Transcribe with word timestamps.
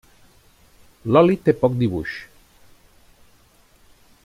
L'oli 1.15 1.37
té 1.49 1.53
poc 1.65 1.77
dibuix. 1.83 2.15